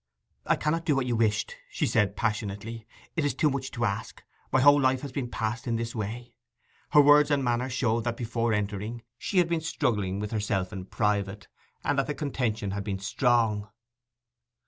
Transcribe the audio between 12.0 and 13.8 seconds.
the contention had been strong.